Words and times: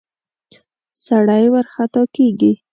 سړی 1.05 1.43
ورخطا 1.53 2.01
کېږي. 2.15 2.51